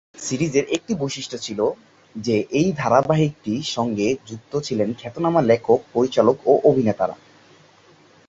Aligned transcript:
সিরিজের 0.15 0.65
একটি 0.69 0.93
বৈশিষ্ট্য 0.95 1.37
ছিল 1.37 1.59
যে 2.15 2.35
এই 2.51 2.67
ধারাবাহিকটির 2.77 3.63
সঙ্গে 3.67 4.07
যুক্ত 4.27 4.53
ছিলেন 4.59 4.89
খ্যাতনামা 4.93 5.41
লেখক, 5.41 5.79
পরিচালক 5.93 6.37
ও 6.45 6.53
অভিনেতারা। 6.63 7.15